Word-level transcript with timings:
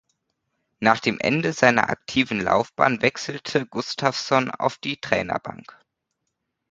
Nach 0.79 0.99
dem 0.99 1.19
Ende 1.19 1.53
seiner 1.53 1.91
aktiven 1.91 2.39
Laufbahn 2.41 3.03
wechselte 3.03 3.67
Gustafsson 3.67 4.49
auf 4.49 4.77
die 4.79 4.97
Trainerbank. 4.99 5.77